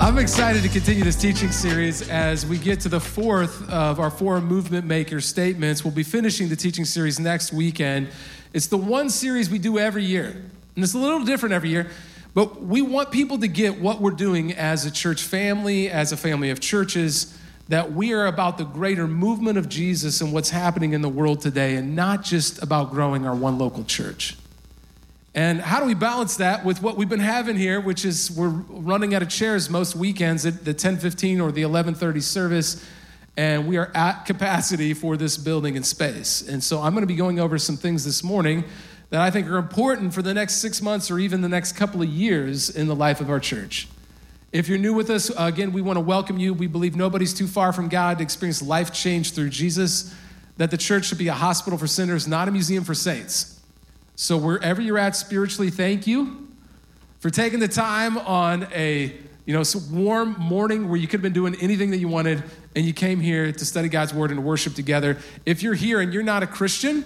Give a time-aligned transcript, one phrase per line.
[0.00, 4.10] I'm excited to continue this teaching series as we get to the fourth of our
[4.10, 5.84] four movement maker statements.
[5.84, 8.08] We'll be finishing the teaching series next weekend.
[8.54, 10.28] It's the one series we do every year,
[10.74, 11.90] and it's a little different every year,
[12.32, 16.16] but we want people to get what we're doing as a church family, as a
[16.16, 17.38] family of churches,
[17.68, 21.42] that we are about the greater movement of Jesus and what's happening in the world
[21.42, 24.38] today, and not just about growing our one local church.
[25.38, 28.48] And how do we balance that with what we've been having here, which is we're
[28.48, 32.84] running out of chairs most weekends at the 10:15 or the 11:30 service,
[33.36, 36.42] and we are at capacity for this building and space.
[36.42, 38.64] And so I'm going to be going over some things this morning
[39.10, 42.02] that I think are important for the next six months or even the next couple
[42.02, 43.86] of years in the life of our church.
[44.50, 46.52] If you're new with us, again, we want to welcome you.
[46.52, 50.12] We believe nobody's too far from God to experience life change through Jesus,
[50.56, 53.57] that the church should be a hospital for sinners, not a museum for saints.
[54.20, 56.48] So, wherever you're at spiritually, thank you
[57.20, 61.32] for taking the time on a you know, warm morning where you could have been
[61.32, 62.42] doing anything that you wanted,
[62.74, 65.18] and you came here to study God's word and worship together.
[65.46, 67.04] If you're here and you're not a Christian,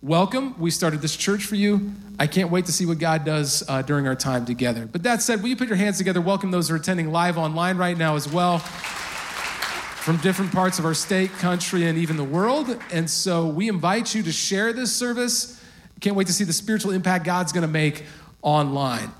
[0.00, 0.58] welcome.
[0.58, 1.92] We started this church for you.
[2.18, 4.86] I can't wait to see what God does uh, during our time together.
[4.90, 6.22] But that said, will you put your hands together?
[6.22, 10.86] Welcome those who are attending live online right now as well from different parts of
[10.86, 12.82] our state, country, and even the world.
[12.92, 15.55] And so we invite you to share this service
[16.00, 18.04] can't wait to see the spiritual impact God's going to make
[18.42, 19.10] online.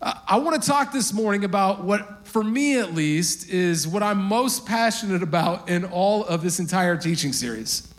[0.00, 4.02] Uh, I want to talk this morning about what, for me at least, is what
[4.02, 7.92] I'm most passionate about in all of this entire teaching series.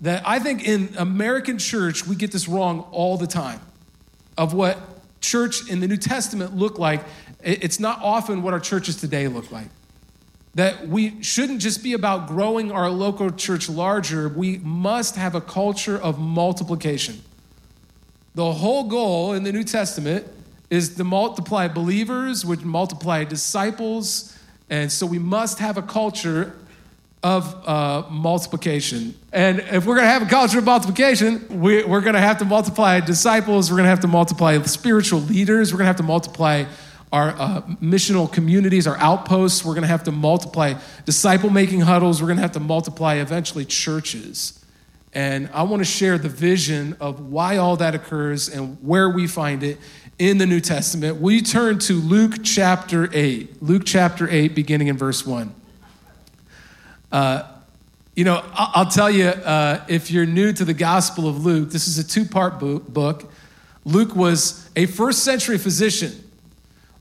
[0.00, 3.60] That I think in American church, we get this wrong all the time
[4.36, 4.78] of what
[5.20, 7.02] church in the New Testament looked like.
[7.42, 9.66] It's not often what our churches today look like.
[10.54, 15.40] That we shouldn't just be about growing our local church larger, we must have a
[15.40, 17.22] culture of multiplication.
[18.38, 20.24] The whole goal in the New Testament
[20.70, 24.38] is to multiply believers, which multiply disciples.
[24.70, 26.54] And so we must have a culture
[27.24, 29.16] of uh, multiplication.
[29.32, 32.38] And if we're going to have a culture of multiplication, we, are going to have
[32.38, 35.96] to multiply disciples, we're going to have to multiply spiritual leaders, we're going to have
[35.96, 36.64] to multiply
[37.12, 42.22] our uh, missional communities, our outposts, we're going to have to multiply disciple making huddles,
[42.22, 44.64] we're going to have to multiply eventually churches.
[45.14, 49.26] And I want to share the vision of why all that occurs and where we
[49.26, 49.78] find it
[50.18, 51.20] in the New Testament.
[51.20, 53.62] We turn to Luke chapter 8.
[53.62, 55.54] Luke chapter 8, beginning in verse 1.
[57.10, 57.42] Uh,
[58.14, 61.86] you know, I'll tell you, uh, if you're new to the Gospel of Luke, this
[61.86, 63.30] is a two part book.
[63.84, 66.12] Luke was a first century physician,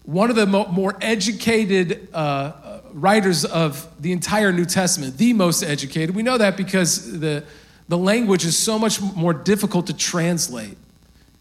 [0.03, 6.15] one of the more educated uh, writers of the entire New Testament, the most educated.
[6.15, 7.43] We know that because the
[7.87, 10.77] the language is so much more difficult to translate.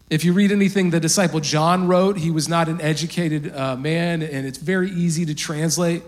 [0.09, 4.21] If you read anything the disciple John wrote, he was not an educated uh, man,
[4.21, 6.03] and it's very easy to translate.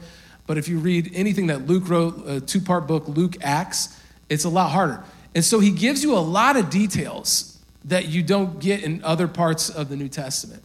[0.48, 4.00] But if you read anything that Luke wrote, a two part book, Luke Acts,
[4.30, 5.04] it's a lot harder.
[5.36, 9.28] And so he gives you a lot of details that you don't get in other
[9.28, 10.64] parts of the New Testament.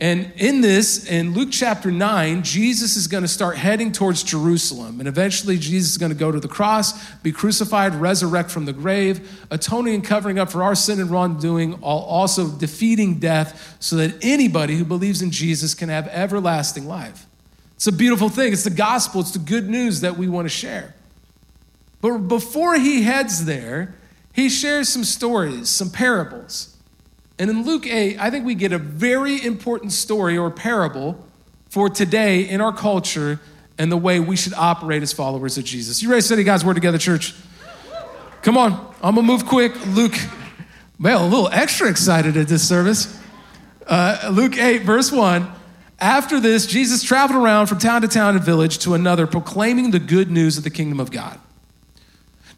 [0.00, 4.98] And in this, in Luke chapter 9, Jesus is going to start heading towards Jerusalem.
[4.98, 8.72] And eventually, Jesus is going to go to the cross, be crucified, resurrect from the
[8.72, 13.94] grave, atoning and covering up for our sin and wrongdoing, while also defeating death so
[13.96, 17.26] that anybody who believes in Jesus can have everlasting life.
[17.76, 18.52] It's a beautiful thing.
[18.52, 20.94] It's the gospel, it's the good news that we want to share.
[22.00, 23.94] But before he heads there,
[24.32, 26.73] he shares some stories, some parables.
[27.38, 31.24] And in Luke 8, I think we get a very important story or parable
[31.68, 33.40] for today in our culture
[33.76, 36.02] and the way we should operate as followers of Jesus.
[36.02, 37.34] You ready to study God's word together, church?
[38.42, 38.72] Come on,
[39.02, 39.74] I'm gonna move quick.
[39.86, 40.14] Luke,
[41.00, 43.18] well, a little extra excited at this service.
[43.86, 45.50] Uh, Luke 8, verse 1.
[45.98, 49.98] After this, Jesus traveled around from town to town and village to another, proclaiming the
[49.98, 51.40] good news of the kingdom of God.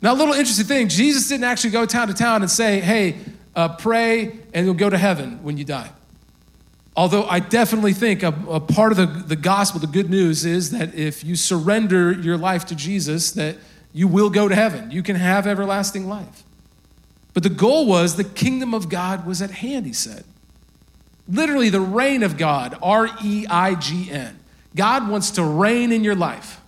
[0.03, 3.17] Now, a little interesting thing Jesus didn't actually go town to town and say, hey,
[3.57, 5.91] uh, pray, and you'll go to heaven when you die.
[6.95, 10.71] Although I definitely think a, a, part of the, the gospel, the good news is
[10.71, 13.57] that if you surrender your life to Jesus, that
[13.93, 14.91] you will go to heaven.
[14.91, 16.43] You can have everlasting life.
[17.35, 20.25] But the goal was the kingdom of God was at hand, he said.
[21.29, 24.39] Literally, the reign of God, R E I G N.
[24.75, 26.61] God wants to reign in your life.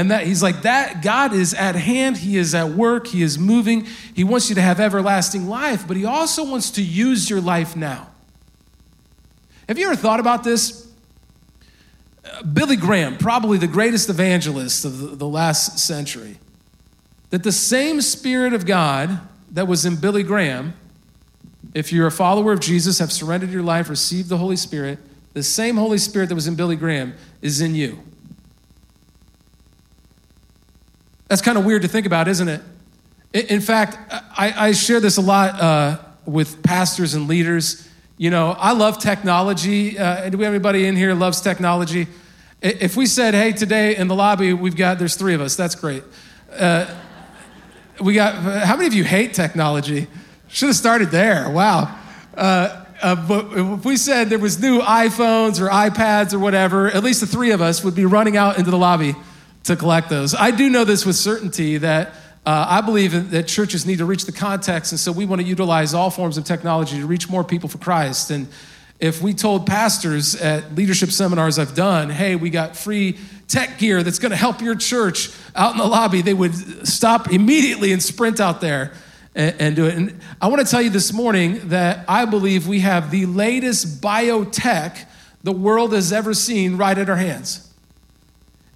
[0.00, 3.38] And that he's like, that God is at hand, He is at work, He is
[3.38, 3.86] moving.
[4.14, 7.76] He wants you to have everlasting life, but He also wants to use your life
[7.76, 8.08] now.
[9.68, 10.90] Have you ever thought about this?
[12.24, 16.38] Uh, Billy Graham, probably the greatest evangelist of the, the last century,
[17.28, 19.20] that the same Spirit of God
[19.50, 20.72] that was in Billy Graham
[21.74, 24.98] if you're a follower of Jesus, have surrendered your life, received the Holy Spirit,
[25.34, 27.12] the same Holy Spirit that was in Billy Graham
[27.42, 28.00] is in you.
[31.30, 32.60] That's kind of weird to think about, isn't it?
[33.32, 33.96] In fact,
[34.36, 37.88] I, I share this a lot uh, with pastors and leaders.
[38.18, 39.96] You know, I love technology.
[39.96, 42.08] Uh, do we have anybody in here loves technology?
[42.60, 45.76] If we said, hey, today in the lobby, we've got, there's three of us, that's
[45.76, 46.02] great.
[46.52, 46.92] Uh,
[48.00, 48.34] we got,
[48.64, 50.08] how many of you hate technology?
[50.48, 51.48] Should have started there.
[51.48, 51.96] Wow.
[52.36, 57.04] Uh, uh, but if we said there was new iPhones or iPads or whatever, at
[57.04, 59.14] least the three of us would be running out into the lobby
[59.64, 60.34] to collect those.
[60.34, 62.08] I do know this with certainty that
[62.46, 65.46] uh, I believe that churches need to reach the context, and so we want to
[65.46, 68.30] utilize all forms of technology to reach more people for Christ.
[68.30, 68.48] And
[68.98, 73.18] if we told pastors at leadership seminars I've done, hey, we got free
[73.48, 77.32] tech gear that's going to help your church out in the lobby, they would stop
[77.32, 78.92] immediately and sprint out there
[79.34, 79.94] and, and do it.
[79.94, 84.00] And I want to tell you this morning that I believe we have the latest
[84.00, 85.06] biotech
[85.42, 87.69] the world has ever seen right at our hands.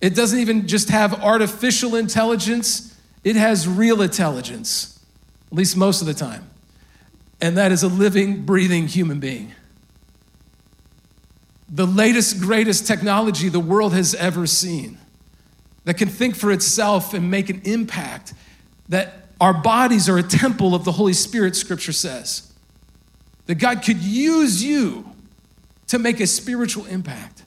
[0.05, 5.03] It doesn't even just have artificial intelligence, it has real intelligence,
[5.51, 6.47] at least most of the time.
[7.41, 9.55] And that is a living, breathing human being.
[11.71, 14.99] The latest, greatest technology the world has ever seen
[15.87, 18.35] that can think for itself and make an impact.
[18.91, 22.53] That our bodies are a temple of the Holy Spirit, scripture says.
[23.47, 25.11] That God could use you
[25.87, 27.44] to make a spiritual impact.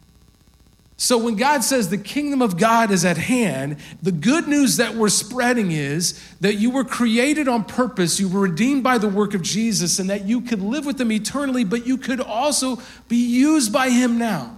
[0.99, 4.95] So when God says the kingdom of God is at hand, the good news that
[4.95, 9.35] we're spreading is that you were created on purpose, you were redeemed by the work
[9.35, 13.17] of Jesus, and that you could live with Him eternally, but you could also be
[13.17, 14.57] used by Him now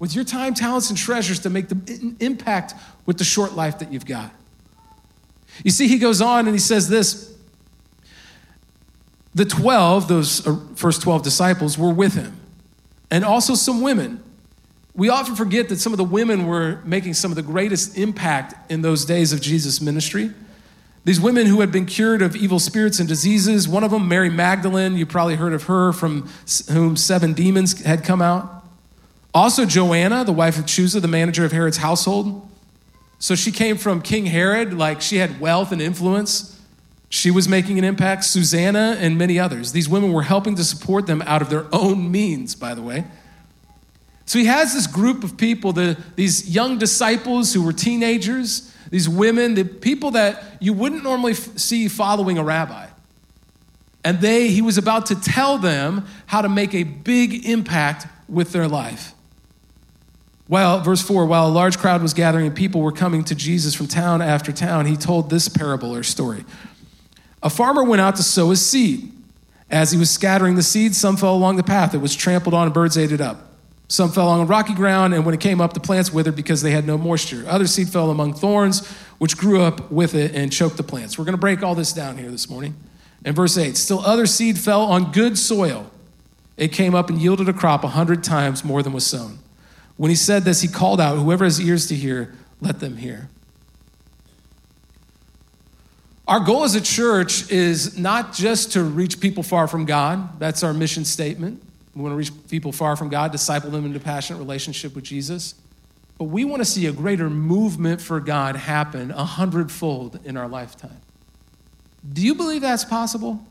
[0.00, 2.74] with your time, talents, and treasures to make the impact
[3.06, 4.32] with the short life that you've got.
[5.62, 7.32] You see, he goes on and he says this
[9.32, 12.40] the 12, those uh, first 12 disciples, were with him,
[13.10, 14.20] and also some women
[14.94, 18.70] we often forget that some of the women were making some of the greatest impact
[18.70, 20.30] in those days of Jesus' ministry.
[21.04, 24.28] These women who had been cured of evil spirits and diseases, one of them, Mary
[24.28, 26.28] Magdalene, you probably heard of her, from
[26.70, 28.64] whom seven demons had come out.
[29.32, 32.46] Also, Joanna, the wife of Chuza, the manager of Herod's household.
[33.18, 36.60] So she came from King Herod, like she had wealth and influence.
[37.08, 38.24] She was making an impact.
[38.24, 39.72] Susanna and many others.
[39.72, 43.04] These women were helping to support them out of their own means, by the way.
[44.30, 49.08] So he has this group of people, the, these young disciples who were teenagers, these
[49.08, 52.86] women, the people that you wouldn't normally f- see following a rabbi.
[54.04, 58.52] And they, he was about to tell them how to make a big impact with
[58.52, 59.14] their life.
[60.48, 63.74] Well, verse 4, while a large crowd was gathering and people were coming to Jesus
[63.74, 66.44] from town after town, he told this parable or story.
[67.42, 69.10] A farmer went out to sow his seed.
[69.72, 71.94] As he was scattering the seed, some fell along the path.
[71.94, 73.49] It was trampled on, and birds ate it up.
[73.90, 76.70] Some fell on rocky ground, and when it came up, the plants withered because they
[76.70, 77.44] had no moisture.
[77.48, 78.86] Other seed fell among thorns,
[79.18, 81.18] which grew up with it and choked the plants.
[81.18, 82.76] We're going to break all this down here this morning.
[83.24, 85.90] In verse 8, still other seed fell on good soil.
[86.56, 89.40] It came up and yielded a crop a hundred times more than was sown.
[89.96, 93.28] When he said this, he called out, Whoever has ears to hear, let them hear.
[96.28, 100.62] Our goal as a church is not just to reach people far from God, that's
[100.62, 101.60] our mission statement.
[101.94, 105.54] We want to reach people far from God, disciple them into passionate relationship with Jesus.
[106.18, 110.48] But we want to see a greater movement for God happen a hundredfold in our
[110.48, 111.00] lifetime.
[112.12, 113.44] Do you believe that's possible?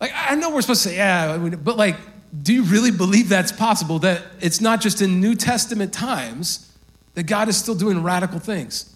[0.00, 1.96] Like, I know we're supposed to say, yeah, but like,
[2.42, 3.98] do you really believe that's possible?
[4.00, 6.72] That it's not just in New Testament times
[7.14, 8.94] that God is still doing radical things?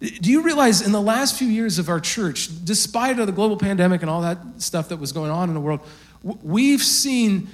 [0.00, 3.56] Do you realize in the last few years of our church, despite of the global
[3.56, 5.80] pandemic and all that stuff that was going on in the world,
[6.22, 7.48] We've seen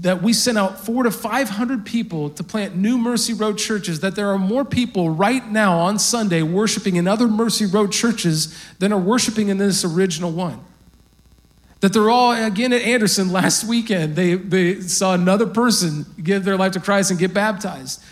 [0.00, 4.14] that we sent out four to 500 people to plant new Mercy Road churches, that
[4.14, 8.92] there are more people right now on Sunday worshiping in other Mercy Road churches than
[8.92, 10.60] are worshiping in this original one.
[11.80, 16.56] That they're all, again, at Anderson last weekend, they, they saw another person give their
[16.56, 18.02] life to Christ and get baptized.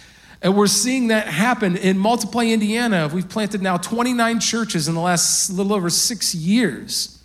[0.42, 3.08] And we're seeing that happen in Multiply, Indiana.
[3.12, 7.22] We've planted now 29 churches in the last little over six years.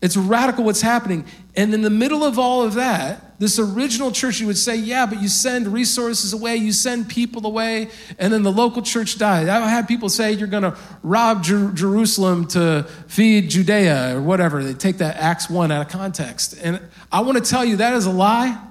[0.00, 1.26] It's radical what's happening.
[1.56, 5.06] And in the middle of all of that, this original church, you would say, yeah,
[5.06, 7.88] but you send resources away, you send people away,
[8.18, 9.48] and then the local church dies.
[9.48, 14.62] I've had people say you're going to rob Jer- Jerusalem to feed Judea or whatever.
[14.62, 16.54] They take that Acts 1 out of context.
[16.62, 16.80] And
[17.10, 18.62] I want to tell you that is a lie.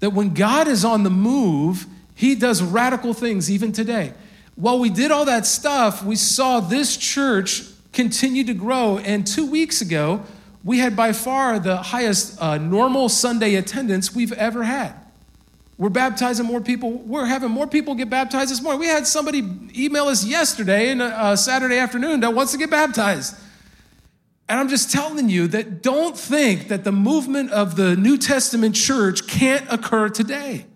[0.00, 4.14] That when God is on the move, he does radical things even today.
[4.56, 8.98] While we did all that stuff, we saw this church continue to grow.
[8.98, 10.24] And two weeks ago,
[10.64, 14.94] we had by far the highest uh, normal Sunday attendance we've ever had.
[15.78, 16.92] We're baptizing more people.
[16.92, 18.80] We're having more people get baptized this morning.
[18.80, 19.42] We had somebody
[19.76, 23.34] email us yesterday and uh, Saturday afternoon that wants to get baptized.
[24.48, 28.76] And I'm just telling you that don't think that the movement of the New Testament
[28.76, 30.66] church can't occur today.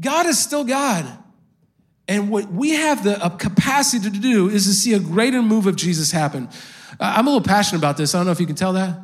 [0.00, 1.06] God is still God.
[2.06, 5.76] And what we have the capacity to do is to see a greater move of
[5.76, 6.48] Jesus happen.
[7.00, 8.14] I'm a little passionate about this.
[8.14, 9.00] I don't know if you can tell that.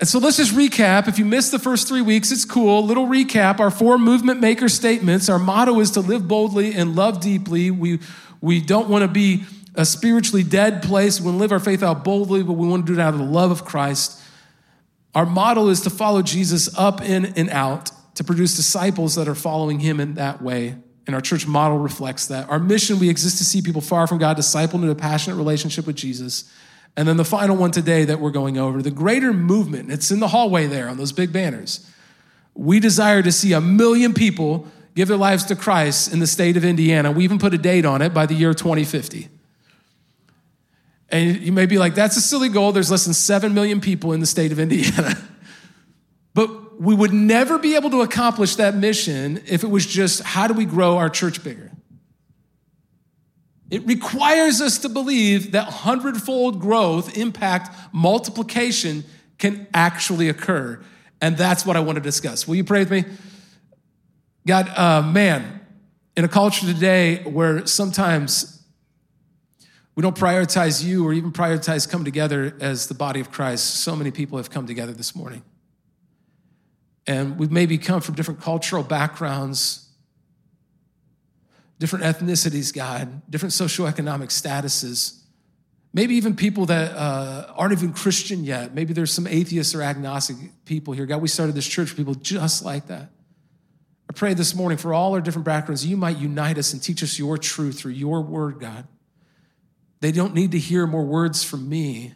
[0.00, 1.08] And so let's just recap.
[1.08, 2.84] If you missed the first three weeks, it's cool.
[2.84, 3.58] Little recap.
[3.58, 5.28] Our four movement maker statements.
[5.28, 7.70] Our motto is to live boldly and love deeply.
[7.72, 7.98] We,
[8.40, 9.42] we don't want to be
[9.74, 11.20] a spiritually dead place.
[11.20, 13.14] We want to live our faith out boldly, but we want to do it out
[13.14, 14.20] of the love of Christ.
[15.14, 19.34] Our model is to follow Jesus up, in, and out, to produce disciples that are
[19.34, 20.76] following him in that way.
[21.08, 22.50] And our church model reflects that.
[22.50, 25.86] Our mission, we exist to see people far from God, discipled into a passionate relationship
[25.86, 26.44] with Jesus.
[26.98, 29.90] And then the final one today that we're going over, the greater movement.
[29.90, 31.90] It's in the hallway there on those big banners.
[32.54, 36.58] We desire to see a million people give their lives to Christ in the state
[36.58, 37.10] of Indiana.
[37.10, 39.28] We even put a date on it by the year 2050.
[41.08, 42.72] And you may be like, that's a silly goal.
[42.72, 45.16] There's less than 7 million people in the state of Indiana.
[46.34, 50.46] but we would never be able to accomplish that mission if it was just how
[50.46, 51.72] do we grow our church bigger?
[53.70, 59.04] It requires us to believe that hundredfold growth, impact, multiplication
[59.38, 60.80] can actually occur.
[61.20, 62.46] And that's what I want to discuss.
[62.46, 63.04] Will you pray with me?
[64.46, 65.60] God, uh, man,
[66.16, 68.62] in a culture today where sometimes
[69.94, 73.80] we don't prioritize you or even prioritize come together as the body of Christ.
[73.80, 75.42] So many people have come together this morning.
[77.08, 79.88] And we've maybe come from different cultural backgrounds,
[81.78, 85.18] different ethnicities, God, different socioeconomic statuses.
[85.94, 88.74] Maybe even people that uh, aren't even Christian yet.
[88.74, 90.36] Maybe there's some atheists or agnostic
[90.66, 91.06] people here.
[91.06, 93.10] God, we started this church for people just like that.
[94.10, 97.02] I pray this morning for all our different backgrounds, you might unite us and teach
[97.02, 98.86] us your truth through your word, God.
[100.00, 102.12] They don't need to hear more words from me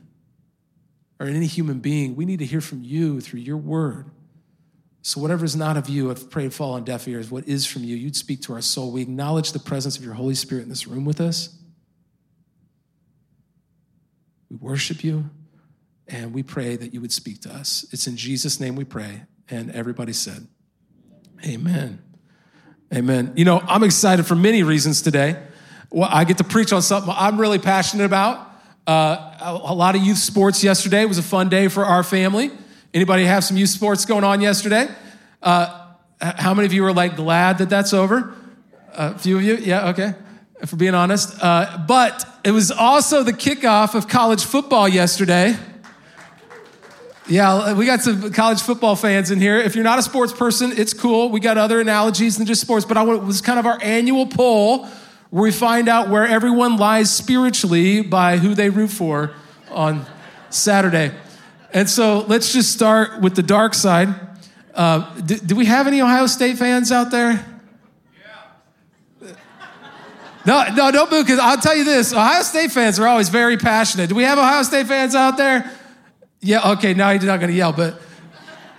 [1.18, 2.14] or any human being.
[2.14, 4.10] We need to hear from you through your word.
[5.02, 7.30] So, whatever is not of you, I've prayed fall on deaf ears.
[7.30, 8.92] What is from you, you'd speak to our soul.
[8.92, 11.56] We acknowledge the presence of your Holy Spirit in this room with us.
[14.48, 15.30] We worship you,
[16.06, 17.84] and we pray that you would speak to us.
[17.90, 19.24] It's in Jesus' name we pray.
[19.50, 20.46] And everybody said,
[21.44, 22.00] Amen.
[22.94, 23.32] Amen.
[23.34, 25.36] You know, I'm excited for many reasons today
[25.92, 28.48] well, I get to preach on something I'm really passionate about.
[28.86, 31.02] Uh, a, a lot of youth sports yesterday.
[31.02, 32.50] It was a fun day for our family.
[32.94, 34.86] Anybody have some youth sports going on yesterday?
[35.42, 35.86] Uh,
[36.20, 38.34] how many of you are like glad that that's over?
[38.92, 39.56] A few of you?
[39.56, 40.14] Yeah, okay.
[40.66, 41.42] For being honest.
[41.42, 45.56] Uh, but it was also the kickoff of college football yesterday.
[47.28, 49.56] Yeah, we got some college football fans in here.
[49.56, 51.30] If you're not a sports person, it's cool.
[51.30, 54.26] We got other analogies than just sports, but I it was kind of our annual
[54.26, 54.86] poll
[55.30, 59.32] where we find out where everyone lies spiritually by who they root for
[59.70, 60.04] on
[60.50, 61.12] Saturday.
[61.72, 64.08] And so let's just start with the dark side.
[64.74, 67.44] Uh, do, do, we have any Ohio State fans out there?
[69.22, 69.32] Yeah.
[70.46, 73.56] No, no, don't boo, because I'll tell you this Ohio State fans are always very
[73.56, 74.08] passionate.
[74.08, 75.70] Do we have Ohio State fans out there?
[76.40, 78.00] Yeah, okay, now you're not going to yell, but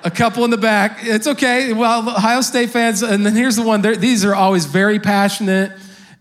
[0.04, 1.00] a couple in the back.
[1.02, 1.74] It's okay.
[1.74, 5.72] Well, Ohio State fans, and then here's the one these are always very passionate.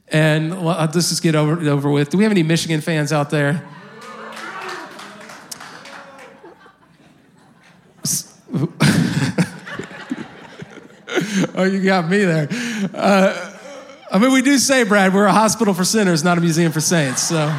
[0.09, 2.11] And let's just get over, over with.
[2.11, 3.67] Do we have any Michigan fans out there?
[11.55, 12.49] Oh, you got me there.
[12.95, 13.59] Uh,
[14.11, 16.81] I mean, we do say, Brad, we're a hospital for sinners, not a museum for
[16.81, 17.23] saints.
[17.23, 17.59] So,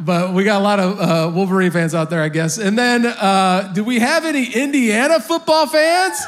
[0.00, 2.58] but we got a lot of uh, Wolverine fans out there, I guess.
[2.58, 6.20] And then, uh, do we have any Indiana football fans?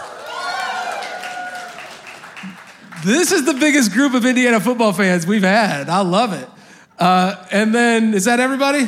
[3.05, 5.89] This is the biggest group of Indiana football fans we've had.
[5.89, 6.49] I love it.
[7.01, 8.87] Uh, and then, is that everybody?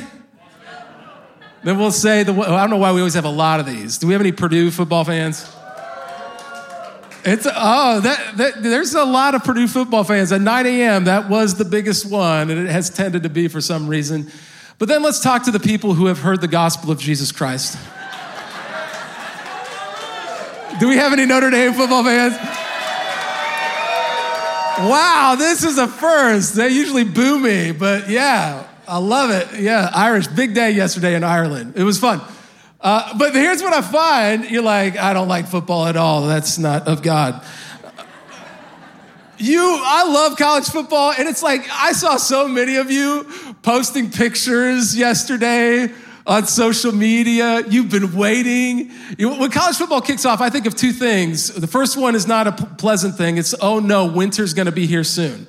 [1.65, 2.35] Then we'll say the.
[2.35, 3.99] I don't know why we always have a lot of these.
[3.99, 5.51] Do we have any Purdue football fans?
[7.27, 11.05] It's oh that, that there's a lot of Purdue football fans at 9 a.m.
[11.05, 14.31] That was the biggest one, and it has tended to be for some reason.
[14.79, 17.79] But then let's talk to the people who have heard the gospel of Jesus Christ.
[20.79, 22.37] Do we have any Notre Dame football fans?
[24.77, 26.57] Wow, this is a first.
[26.57, 29.61] They usually boo me, but yeah, I love it.
[29.61, 31.75] Yeah, Irish, big day yesterday in Ireland.
[31.77, 32.21] It was fun.
[32.81, 36.27] Uh, but here's what I find you're like, I don't like football at all.
[36.27, 37.43] That's not of God.
[39.39, 43.27] You, I love college football, and it's like I saw so many of you
[43.63, 45.93] posting pictures yesterday
[46.27, 47.63] on social media.
[47.69, 48.91] You've been waiting.
[49.19, 51.49] When college football kicks off, I think of two things.
[51.49, 53.39] The first one is not a pleasant thing.
[53.39, 55.47] It's, oh no, winter's gonna be here soon.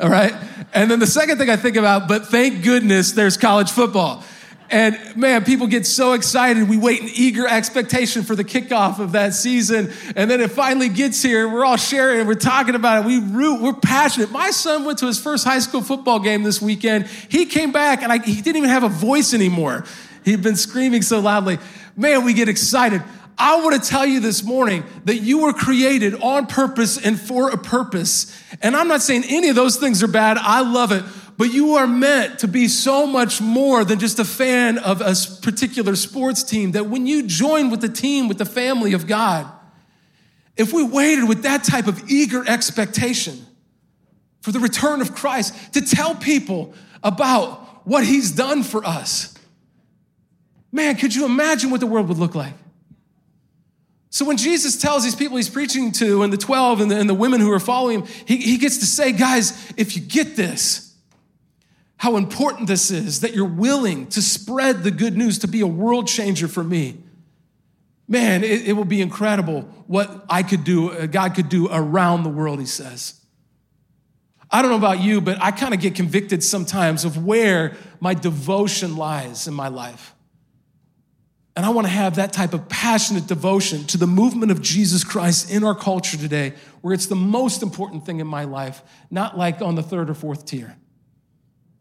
[0.00, 0.34] All right?
[0.72, 4.24] And then the second thing I think about, but thank goodness there's college football.
[4.70, 6.66] And man, people get so excited.
[6.66, 9.92] We wait in eager expectation for the kickoff of that season.
[10.16, 11.46] And then it finally gets here.
[11.46, 13.06] We're all sharing and we're talking about it.
[13.06, 14.30] We root, we're passionate.
[14.30, 17.06] My son went to his first high school football game this weekend.
[17.06, 19.84] He came back and I, he didn't even have a voice anymore.
[20.24, 21.58] He'd been screaming so loudly.
[21.94, 23.02] Man, we get excited.
[23.42, 27.50] I want to tell you this morning that you were created on purpose and for
[27.50, 28.32] a purpose.
[28.62, 30.38] And I'm not saying any of those things are bad.
[30.38, 31.02] I love it.
[31.36, 35.14] But you are meant to be so much more than just a fan of a
[35.42, 36.72] particular sports team.
[36.72, 39.50] That when you join with the team, with the family of God,
[40.56, 43.44] if we waited with that type of eager expectation
[44.40, 49.36] for the return of Christ, to tell people about what he's done for us,
[50.72, 52.54] Man, could you imagine what the world would look like?
[54.12, 57.08] So when Jesus tells these people he's preaching to, and the 12 and the, and
[57.08, 60.36] the women who are following him, he, he gets to say, guys, if you get
[60.36, 60.94] this,
[61.96, 65.66] how important this is that you're willing to spread the good news to be a
[65.66, 66.98] world changer for me.
[68.06, 72.24] Man, it, it will be incredible what I could do, uh, God could do around
[72.24, 73.18] the world, he says.
[74.50, 78.12] I don't know about you, but I kind of get convicted sometimes of where my
[78.12, 80.14] devotion lies in my life.
[81.54, 85.04] And I want to have that type of passionate devotion to the movement of Jesus
[85.04, 89.36] Christ in our culture today, where it's the most important thing in my life, not
[89.36, 90.76] like on the third or fourth tier.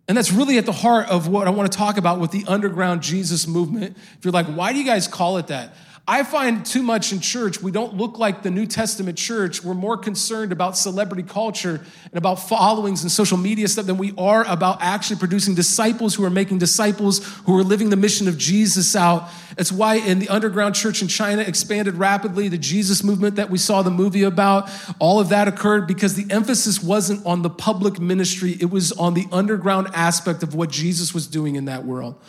[0.09, 2.43] And that's really at the heart of what I want to talk about with the
[2.47, 3.95] underground Jesus movement.
[4.17, 5.73] If you're like, why do you guys call it that?
[6.07, 9.63] I find too much in church, we don't look like the New Testament church.
[9.63, 14.11] We're more concerned about celebrity culture and about followings and social media stuff than we
[14.17, 18.37] are about actually producing disciples who are making disciples who are living the mission of
[18.37, 19.29] Jesus out.
[19.59, 23.59] It's why in the underground church in China expanded rapidly, the Jesus movement that we
[23.59, 27.99] saw the movie about, all of that occurred because the emphasis wasn't on the public
[27.99, 32.19] ministry, it was on the underground aspect of what Jesus was doing in that world.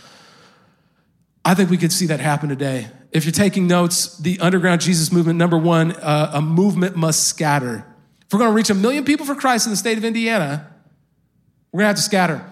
[1.42, 2.88] I think we could see that happen today.
[3.12, 7.87] If you're taking notes, the underground Jesus movement, number one, uh, a movement must scatter.
[8.27, 10.68] If we're going to reach a million people for Christ in the state of Indiana,
[11.70, 12.44] we're going to have to scatter.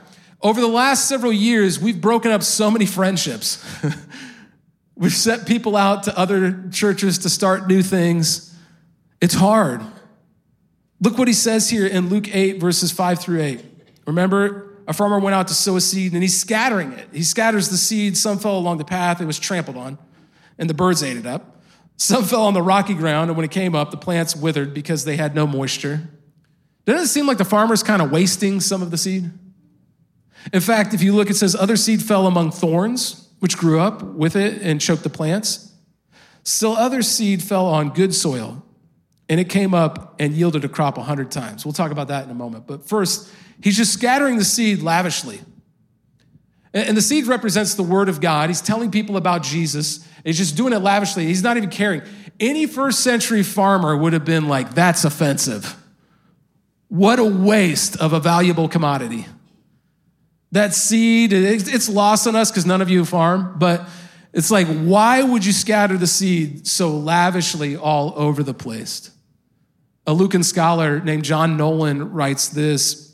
[0.42, 3.64] Over the last several years, we've broken up so many friendships.
[4.96, 8.54] we've sent people out to other churches to start new things.
[9.20, 9.82] It's hard.
[11.00, 13.64] Look what he says here in Luke 8, verses 5 through 8.
[14.06, 17.08] Remember, a farmer went out to sow a seed and he's scattering it.
[17.12, 18.16] He scatters the seed.
[18.16, 19.98] Some fell along the path, it was trampled on,
[20.60, 21.60] and the birds ate it up.
[21.96, 25.04] Some fell on the rocky ground, and when it came up, the plants withered because
[25.04, 26.08] they had no moisture.
[26.84, 29.30] Doesn't it seem like the farmer's kind of wasting some of the seed?
[30.52, 34.02] In fact, if you look, it says other seed fell among thorns, which grew up
[34.02, 35.72] with it and choked the plants.
[36.44, 38.64] Still, other seed fell on good soil,
[39.28, 41.64] and it came up and yielded a crop a hundred times.
[41.64, 42.66] We'll talk about that in a moment.
[42.66, 43.30] But first,
[43.62, 45.40] He's just scattering the seed lavishly.
[46.72, 48.48] And the seed represents the word of God.
[48.48, 50.06] He's telling people about Jesus.
[50.24, 51.26] He's just doing it lavishly.
[51.26, 52.02] He's not even caring.
[52.38, 55.76] Any first century farmer would have been like, that's offensive.
[56.88, 59.26] What a waste of a valuable commodity.
[60.52, 63.88] That seed, it's lost on us because none of you farm, but
[64.32, 69.10] it's like, why would you scatter the seed so lavishly all over the place?
[70.06, 73.09] A Lucan scholar named John Nolland writes this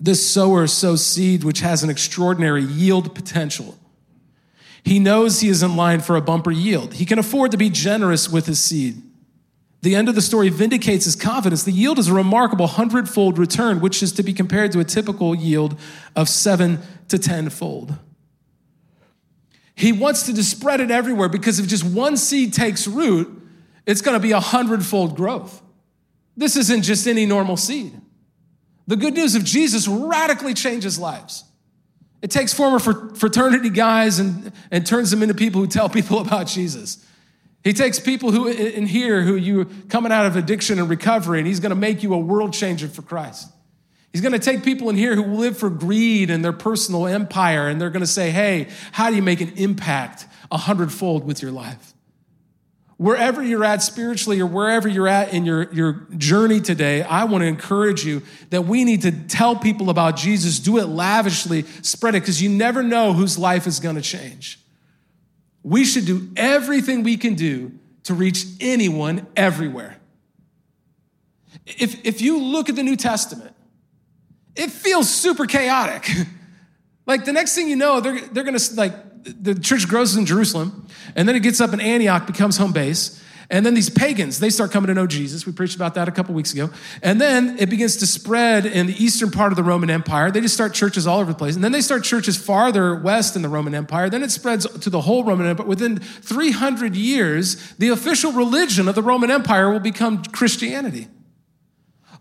[0.00, 3.78] this sower sows seed which has an extraordinary yield potential.
[4.82, 6.94] He knows he is in line for a bumper yield.
[6.94, 9.00] He can afford to be generous with his seed.
[9.80, 11.62] The end of the story vindicates his confidence.
[11.62, 15.34] The yield is a remarkable hundredfold return, which is to be compared to a typical
[15.34, 15.78] yield
[16.16, 17.94] of seven to tenfold.
[19.74, 23.42] He wants to spread it everywhere because if just one seed takes root,
[23.86, 25.62] it's going to be a hundredfold growth.
[26.36, 27.92] This isn't just any normal seed.
[28.86, 31.44] The good news of Jesus radically changes lives.
[32.20, 36.46] It takes former fraternity guys and, and turns them into people who tell people about
[36.46, 37.04] Jesus.
[37.62, 41.46] He takes people who in here who you coming out of addiction and recovery, and
[41.46, 43.50] he's going to make you a world changer for Christ.
[44.12, 47.68] He's going to take people in here who live for greed and their personal empire,
[47.68, 51.40] and they're going to say, "Hey, how do you make an impact a hundredfold with
[51.40, 51.93] your life?"
[52.96, 57.42] Wherever you're at spiritually or wherever you're at in your, your journey today, I want
[57.42, 62.14] to encourage you that we need to tell people about Jesus, do it lavishly, spread
[62.14, 64.60] it, because you never know whose life is going to change.
[65.64, 67.72] We should do everything we can do
[68.04, 69.96] to reach anyone everywhere.
[71.66, 73.54] If, if you look at the New Testament,
[74.54, 76.08] it feels super chaotic.
[77.06, 80.86] like the next thing you know, they're, they're gonna, like, the church grows in Jerusalem,
[81.16, 83.20] and then it gets up in Antioch, becomes home base.
[83.50, 85.44] And then these pagans, they start coming to know Jesus.
[85.44, 86.70] We preached about that a couple weeks ago.
[87.02, 90.30] And then it begins to spread in the eastern part of the Roman Empire.
[90.30, 91.54] They just start churches all over the place.
[91.54, 94.08] And then they start churches farther west in the Roman Empire.
[94.08, 95.66] Then it spreads to the whole Roman Empire.
[95.66, 101.08] Within 300 years, the official religion of the Roman Empire will become Christianity.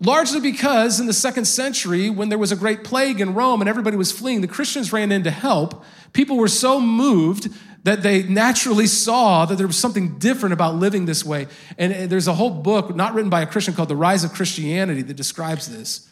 [0.03, 3.69] Largely because in the second century, when there was a great plague in Rome and
[3.69, 5.85] everybody was fleeing, the Christians ran in to help.
[6.11, 7.49] People were so moved
[7.83, 11.47] that they naturally saw that there was something different about living this way.
[11.77, 15.03] And there's a whole book, not written by a Christian, called The Rise of Christianity
[15.03, 16.09] that describes this.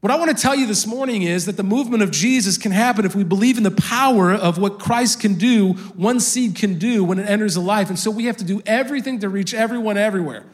[0.00, 2.72] What I want to tell you this morning is that the movement of Jesus can
[2.72, 6.78] happen if we believe in the power of what Christ can do, one seed can
[6.78, 7.90] do when it enters a life.
[7.90, 10.44] And so we have to do everything to reach everyone everywhere.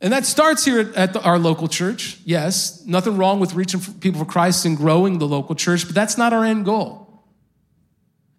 [0.00, 2.18] And that starts here at the, our local church.
[2.24, 6.16] Yes, nothing wrong with reaching people for Christ and growing the local church, but that's
[6.16, 7.08] not our end goal.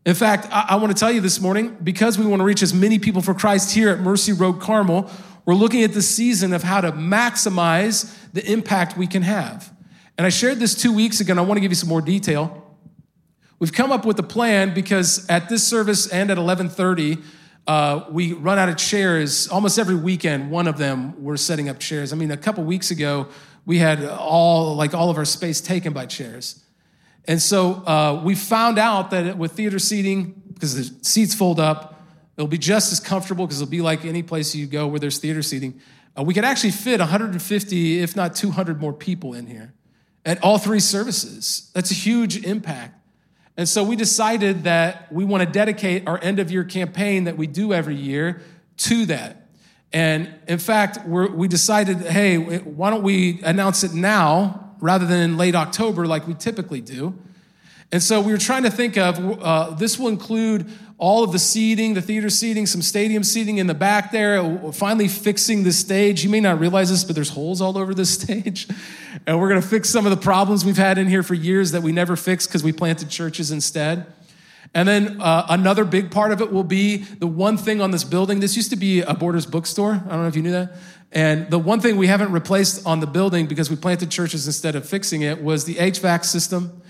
[0.06, 2.63] In fact, I, I want to tell you this morning, because we want to reach
[2.63, 5.12] as many people for Christ here at Mercy Road Carmel,
[5.45, 9.74] we're looking at the season of how to maximize the impact we can have.
[10.17, 12.02] And I shared this two weeks ago, and I want to give you some more
[12.02, 12.65] detail.
[13.60, 17.17] We've come up with a plan because at this service and at 1130,
[17.70, 20.50] uh, we run out of chairs almost every weekend.
[20.50, 22.12] One of them, we're setting up chairs.
[22.12, 23.28] I mean, a couple weeks ago,
[23.64, 26.64] we had all like all of our space taken by chairs.
[27.26, 32.02] And so uh, we found out that with theater seating, because the seats fold up,
[32.38, 35.20] it'll be just as comfortable because it'll be like any place you go where there's
[35.20, 35.80] theater seating.
[36.18, 39.76] Uh, we could actually fit 150, if not 200 more people in here
[40.26, 41.70] at all three services.
[41.76, 42.99] That's a huge impact.
[43.60, 47.36] And so we decided that we want to dedicate our end of year campaign that
[47.36, 48.41] we do every year
[48.78, 49.50] to that.
[49.91, 55.38] And in fact, we decided, hey, why don't we announce it now rather than in
[55.38, 57.13] late October like we typically do?
[57.91, 61.40] And so we were trying to think of uh, this will include all of the
[61.40, 66.26] seating, the theater seating, some stadium seating in the back there, finally fixing the stage.
[66.26, 68.68] You may not realize this, but there's holes all over this stage.
[69.26, 71.72] And we're going to fix some of the problems we've had in here for years
[71.72, 74.08] that we never fixed because we planted churches instead.
[74.74, 78.04] And then uh, another big part of it will be the one thing on this
[78.04, 78.42] building.
[78.42, 79.94] This used to be a Borders bookstore.
[79.94, 80.74] I don't know if you knew that.
[81.14, 84.76] And the one thing we haven't replaced on the building because we planted churches instead
[84.76, 86.82] of fixing it was the HVAC system.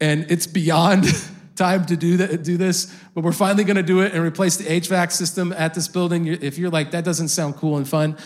[0.00, 1.04] And it's beyond
[1.60, 4.56] time to do that, do this, but we're finally going to do it and replace
[4.56, 6.26] the HVAC system at this building.
[6.26, 8.16] If you're like that doesn't sound cool and fun,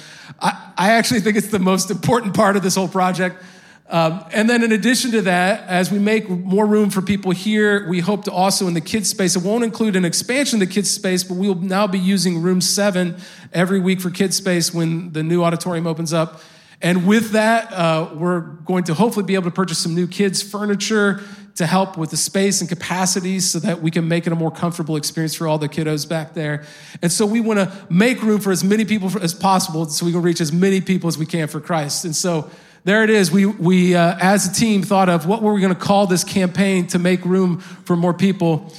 [0.40, 3.42] I, I actually think it's the most important part of this whole project.
[3.90, 7.88] Um, and then in addition to that, as we make more room for people here,
[7.88, 9.35] we hope to also in the kids space.
[9.35, 12.61] It won't include an expansion of the kids space, but we'll now be using room
[12.61, 13.16] seven
[13.53, 16.40] every week for kids space when the new auditorium opens up.
[16.81, 20.40] And with that, uh, we're going to hopefully be able to purchase some new kids
[20.42, 21.23] furniture
[21.57, 24.51] to help with the space and capacity so that we can make it a more
[24.51, 26.64] comfortable experience for all the kiddos back there.
[27.01, 30.12] And so we want to make room for as many people as possible so we
[30.12, 32.05] can reach as many people as we can for Christ.
[32.05, 32.51] And so
[32.83, 33.31] there it is.
[33.31, 36.25] We, we uh, as a team, thought of what were we going to call this
[36.25, 38.73] campaign to make room for more people.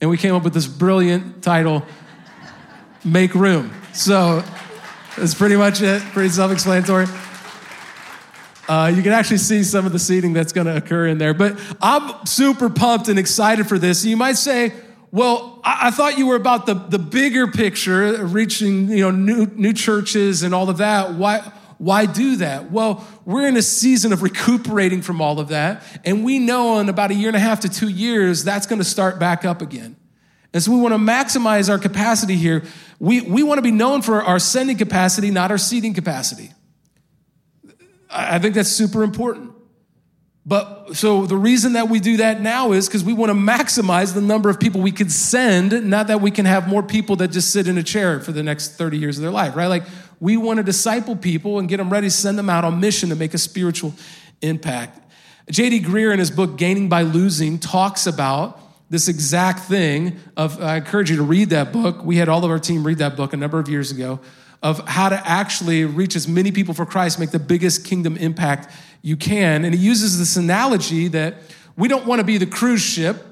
[0.00, 1.84] And we came up with this brilliant title,
[3.04, 3.72] Make Room.
[3.94, 4.42] So
[5.16, 7.06] that's pretty much it, pretty self explanatory.
[8.68, 11.34] Uh, you can actually see some of the seating that's going to occur in there.
[11.34, 14.04] But I'm super pumped and excited for this.
[14.04, 14.72] You might say,
[15.12, 19.46] well, I, I thought you were about the, the bigger picture, reaching you know new,
[19.46, 21.14] new churches and all of that.
[21.14, 21.40] Why,
[21.78, 22.70] why do that?
[22.72, 25.82] Well, we're in a season of recuperating from all of that.
[26.04, 28.78] And we know in about a year and a half to two years, that's going
[28.80, 29.96] to start back up again.
[30.52, 32.62] And so we want to maximize our capacity here.
[32.98, 36.50] We, we want to be known for our sending capacity, not our seating capacity.
[38.16, 39.52] I think that's super important.
[40.46, 44.14] But so the reason that we do that now is because we want to maximize
[44.14, 47.28] the number of people we could send, not that we can have more people that
[47.28, 49.66] just sit in a chair for the next 30 years of their life, right?
[49.66, 49.82] Like
[50.20, 53.08] we want to disciple people and get them ready to send them out on mission
[53.08, 53.92] to make a spiritual
[54.40, 55.00] impact.
[55.50, 55.82] J.D.
[55.82, 61.10] Greear, in his book Gaining by Losing talks about this exact thing of I encourage
[61.10, 62.04] you to read that book.
[62.04, 64.20] We had all of our team read that book a number of years ago
[64.66, 68.74] of how to actually reach as many people for Christ, make the biggest kingdom impact
[69.00, 69.64] you can.
[69.64, 71.36] And he uses this analogy that
[71.76, 73.24] we don't want to be the cruise ship,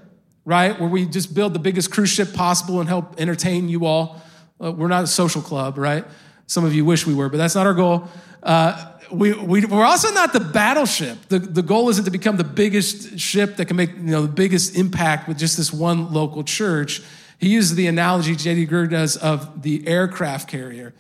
[0.45, 0.79] right?
[0.79, 4.23] Where we just build the biggest cruise ship possible and help entertain you all.
[4.63, 6.05] Uh, we're not a social club, right?
[6.47, 8.09] Some of you wish we were, but that's not our goal.
[8.41, 11.19] Uh, we, we, we're also not the battleship.
[11.31, 14.33] The, the goal isn't to become the biggest ship that can make you know, the
[14.33, 17.03] biggest impact with just this one local church.
[17.41, 18.69] He uses the analogy J.D.
[18.69, 20.95] Greear does of the aircraft carrier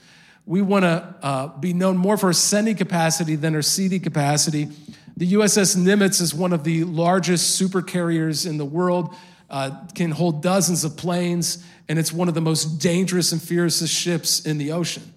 [0.46, 4.68] We want to uh, be known more for our sending capacity than our seeding capacity.
[5.16, 9.14] The USS Nimitz is one of the largest super carriers in the world,
[9.48, 13.94] uh, can hold dozens of planes, and it's one of the most dangerous and fiercest
[13.94, 15.14] ships in the ocean.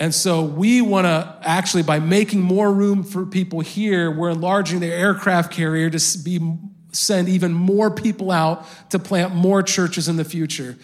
[0.00, 4.80] And so we want to actually, by making more room for people here, we're enlarging
[4.80, 6.40] the aircraft carrier to be
[6.92, 10.76] send even more people out to plant more churches in the future.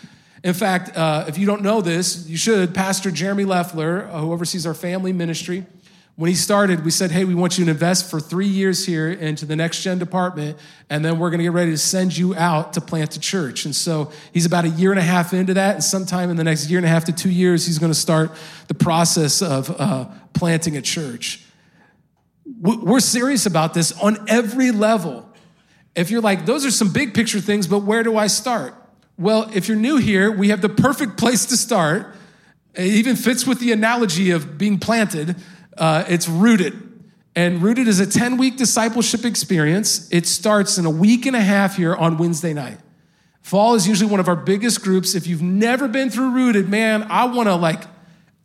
[0.45, 2.75] In fact, uh, if you don't know this, you should.
[2.75, 5.65] Pastor Jeremy Leffler, uh, who oversees our family ministry,
[6.17, 9.11] when he started, we said, Hey, we want you to invest for three years here
[9.11, 10.59] into the next gen department,
[10.91, 13.65] and then we're going to get ready to send you out to plant a church.
[13.65, 16.45] And so he's about a year and a half into that, and sometime in the
[16.45, 18.33] next year and a half to two years, he's going to start
[18.69, 21.47] the process of uh, planting a church.
[22.45, 25.29] We're serious about this on every level.
[25.95, 28.75] If you're like, those are some big picture things, but where do I start?
[29.19, 32.15] Well, if you're new here, we have the perfect place to start.
[32.75, 35.37] It even fits with the analogy of being planted.
[35.77, 36.89] Uh, it's rooted.
[37.35, 40.11] And Rooted is a 10 week discipleship experience.
[40.13, 42.79] It starts in a week and a half here on Wednesday night.
[43.41, 45.15] Fall is usually one of our biggest groups.
[45.15, 47.83] If you've never been through Rooted, man, I want to like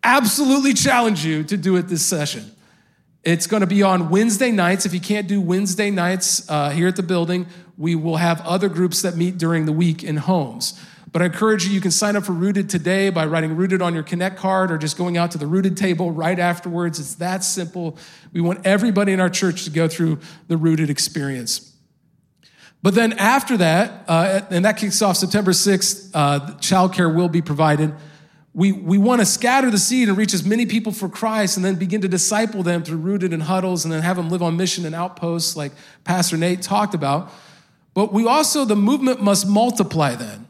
[0.03, 2.51] absolutely challenge you to do it this session.
[3.27, 4.85] It's going to be on Wednesday nights.
[4.85, 7.45] If you can't do Wednesday nights uh, here at the building,
[7.77, 10.81] we will have other groups that meet during the week in homes.
[11.11, 13.93] But I encourage you, you can sign up for Rooted today by writing Rooted on
[13.93, 17.01] your Connect card or just going out to the Rooted table right afterwards.
[17.01, 17.97] It's that simple.
[18.31, 21.75] We want everybody in our church to go through the Rooted experience.
[22.81, 27.41] But then after that, uh, and that kicks off September 6th, uh, childcare will be
[27.41, 27.93] provided
[28.57, 31.63] we, we want to scatter the seed and reach as many people for Christ and
[31.63, 34.57] then begin to disciple them through rooted in huddles and then have them live on
[34.57, 35.71] mission and outposts like
[36.03, 37.31] Pastor Nate talked about.
[37.93, 40.47] But we also, the movement must multiply then.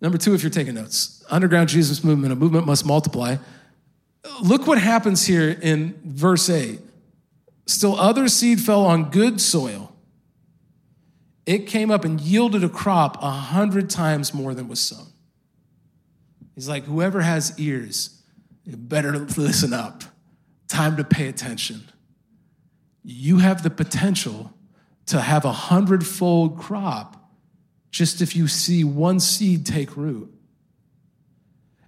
[0.00, 3.36] Number two, if you're taking notes, underground Jesus movement, a movement must multiply.
[4.42, 6.80] Look what happens here in verse 8.
[7.66, 9.92] Still, other seed fell on good soil.
[11.46, 15.13] It came up and yielded a crop a hundred times more than was sown.
[16.54, 18.22] He's like, whoever has ears,
[18.66, 20.04] better listen up.
[20.68, 21.88] Time to pay attention.
[23.02, 24.52] You have the potential
[25.06, 27.30] to have a hundredfold crop
[27.90, 30.32] just if you see one seed take root.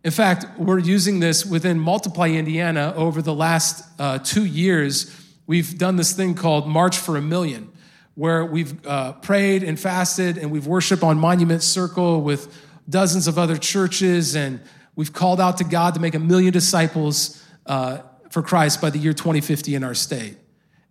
[0.05, 5.13] In fact, we're using this within Multiply Indiana over the last uh, two years.
[5.49, 7.73] We've done this thing called March for a Million,
[8.15, 12.55] where we've uh, prayed and fasted and we've worshiped on Monument Circle with
[12.89, 14.61] dozens of other churches, and
[14.95, 17.99] we've called out to God to make a million disciples uh,
[18.31, 20.37] for Christ by the year 2050 in our state.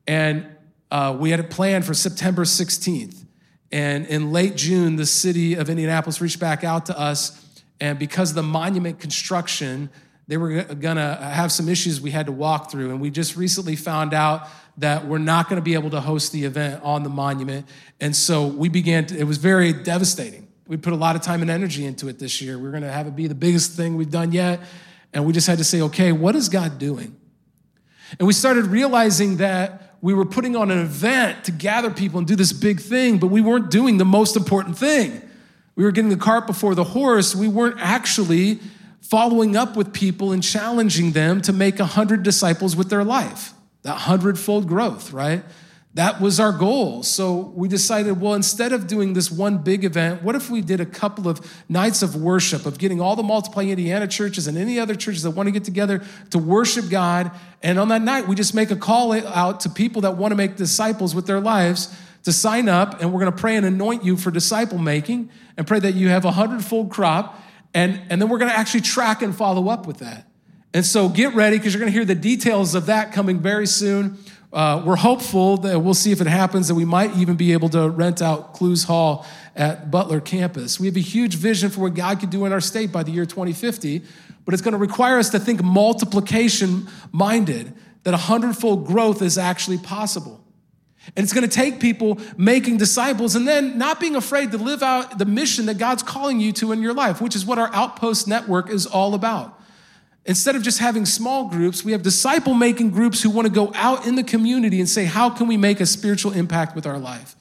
[0.07, 0.45] And
[0.91, 3.25] uh, we had it planned for September 16th.
[3.71, 7.41] And in late June, the city of Indianapolis reached back out to us.
[7.79, 9.89] And because of the monument construction,
[10.27, 12.91] they were going to have some issues we had to walk through.
[12.91, 16.31] And we just recently found out that we're not going to be able to host
[16.31, 17.67] the event on the monument.
[17.99, 21.41] And so we began to, it was very devastating we put a lot of time
[21.41, 22.57] and energy into it this year.
[22.57, 24.61] We are going to have it be the biggest thing we've done yet.
[25.13, 27.15] And we just had to say, okay, what is God doing?
[28.19, 32.27] And we started realizing that we were putting on an event to gather people and
[32.27, 35.21] do this big thing, but we weren't doing the most important thing.
[35.75, 37.35] We were getting the cart before the horse.
[37.35, 38.59] We weren't actually
[39.01, 43.53] following up with people and challenging them to make a hundred disciples with their life.
[43.83, 45.43] That hundredfold growth, right?
[45.95, 47.03] That was our goal.
[47.03, 50.81] So we decided, well, instead of doing this one big event, what if we did
[50.81, 54.77] a couple of nights of worship, of getting all the Multiply Indiana churches and any
[54.77, 57.31] other churches that want to get together to worship God?
[57.63, 60.35] And on that night, we just make a call out to people that want to
[60.35, 63.01] make disciples with their lives to sign up.
[63.01, 66.09] And we're going to pray and anoint you for disciple making and pray that you
[66.09, 67.41] have a hundredfold crop.
[67.73, 70.27] And, and then we're going to actually track and follow up with that.
[70.73, 73.65] And so get ready because you're going to hear the details of that coming very
[73.65, 74.17] soon.
[74.55, 77.67] Uh, we're hopeful that we'll see if it happens that we might even be able
[77.67, 80.79] to rent out Clowes Hall at Butler campus.
[80.79, 83.11] We have a huge vision for what God could do in our state by the
[83.11, 84.01] year 2050,
[84.45, 89.37] but it's going to require us to think multiplication minded, that a hundredfold growth is
[89.37, 90.41] actually possible.
[91.17, 94.81] And it's going to take people making disciples and then not being afraid to live
[94.81, 97.69] out the mission that God's calling you to in your life, which is what our
[97.73, 99.54] Outpost Network is all about.
[100.27, 103.71] Instead of just having small groups, we have disciple making groups who want to go
[103.75, 106.97] out in the community and say, How can we make a spiritual impact with our
[106.97, 107.35] life?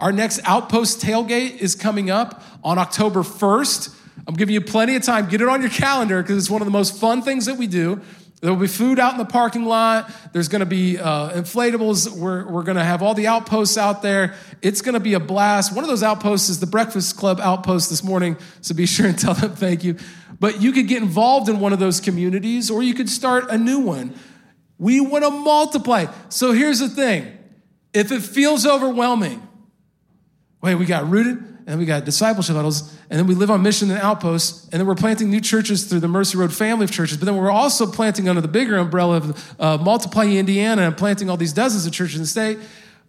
[0.00, 3.94] Our next Outpost tailgate is coming up on October 1st.
[4.26, 5.28] I'm giving you plenty of time.
[5.28, 7.66] Get it on your calendar because it's one of the most fun things that we
[7.66, 8.02] do.
[8.42, 10.10] There will be food out in the parking lot.
[10.34, 12.10] There's going to be uh, inflatables.
[12.10, 14.34] We're, we're going to have all the outposts out there.
[14.60, 15.74] It's going to be a blast.
[15.74, 19.18] One of those outposts is the Breakfast Club outpost this morning, so be sure and
[19.18, 19.96] tell them thank you.
[20.38, 23.56] But you could get involved in one of those communities or you could start a
[23.56, 24.14] new one.
[24.78, 26.06] We want to multiply.
[26.28, 27.32] So here's the thing
[27.92, 29.46] if it feels overwhelming,
[30.60, 33.90] wait, we got rooted, and we got discipleship huddles, and then we live on mission
[33.90, 37.16] and outposts, and then we're planting new churches through the Mercy Road family of churches,
[37.16, 41.28] but then we're also planting under the bigger umbrella of uh, Multiply Indiana and planting
[41.28, 42.58] all these dozens of churches in the state.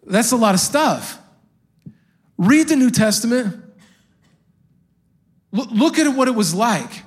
[0.05, 1.19] That's a lot of stuff.
[2.37, 3.63] Read the New Testament.
[5.51, 7.03] Look at what it was like.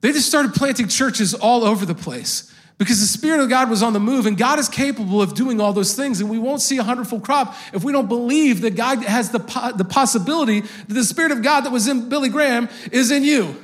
[0.00, 3.82] They just started planting churches all over the place because the Spirit of God was
[3.82, 6.20] on the move, and God is capable of doing all those things.
[6.22, 9.40] And we won't see a hundredfold crop if we don't believe that God has the,
[9.40, 13.22] po- the possibility that the Spirit of God that was in Billy Graham is in
[13.22, 13.54] you.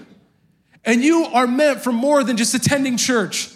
[0.85, 3.51] And you are meant for more than just attending church.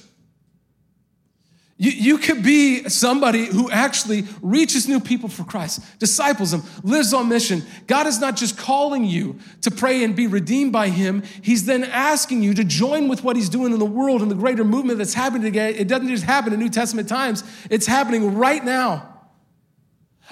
[1.81, 7.15] You, you could be somebody who actually reaches new people for Christ, disciples them, lives
[7.15, 7.63] on mission.
[7.87, 11.85] God is not just calling you to pray and be redeemed by Him, He's then
[11.85, 14.99] asking you to join with what He's doing in the world and the greater movement
[14.99, 15.75] that's happening today.
[15.75, 19.07] It doesn't just happen in New Testament times, it's happening right now.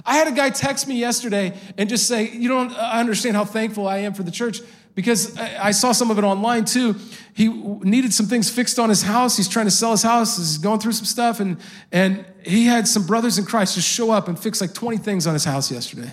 [0.05, 3.89] I had a guy text me yesterday and just say, You don't understand how thankful
[3.89, 4.61] I am for the church
[4.99, 6.97] because I saw some of it online too.
[7.33, 9.37] He needed some things fixed on his house.
[9.37, 10.39] He's trying to sell his house.
[10.39, 11.59] He's going through some stuff, and
[11.93, 15.29] and he had some brothers in Christ just show up and fix like 20 things
[15.29, 16.11] on his house yesterday.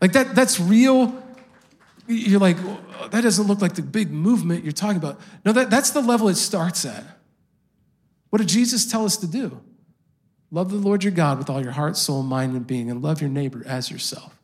[0.00, 1.12] Like that, that's real.
[2.06, 2.56] You're like,
[3.10, 5.20] that doesn't look like the big movement you're talking about.
[5.44, 7.04] No, that, that's the level it starts at.
[8.30, 9.60] What did Jesus tell us to do?
[10.50, 13.20] Love the Lord your God with all your heart, soul, mind, and being, and love
[13.20, 14.39] your neighbor as yourself.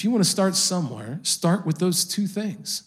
[0.00, 2.84] If you want to start somewhere, start with those two things.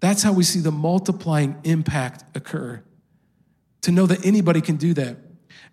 [0.00, 2.82] That's how we see the multiplying impact occur.
[3.80, 5.16] To know that anybody can do that.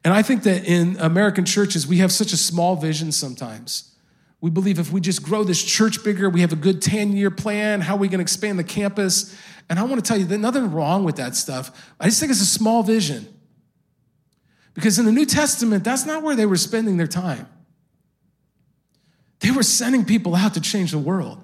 [0.05, 3.93] And I think that in American churches, we have such a small vision sometimes.
[4.39, 7.31] We believe if we just grow this church bigger, we have a good 10 year
[7.31, 9.35] plan, how are we going to expand the campus?
[9.69, 11.91] And I want to tell you, there's nothing wrong with that stuff.
[11.99, 13.27] I just think it's a small vision.
[14.73, 17.45] Because in the New Testament, that's not where they were spending their time.
[19.39, 21.41] They were sending people out to change the world.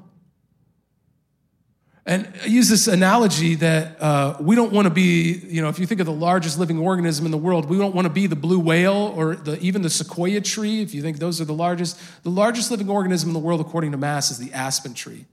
[2.08, 5.80] And I use this analogy that uh, we don't want to be, you know, if
[5.80, 8.28] you think of the largest living organism in the world, we don't want to be
[8.28, 11.54] the blue whale or the, even the sequoia tree, if you think those are the
[11.54, 12.00] largest.
[12.22, 15.26] The largest living organism in the world, according to Mass, is the aspen tree.